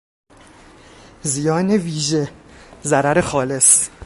[1.23, 2.29] زیان ویژه،
[2.83, 3.89] ضرر خالص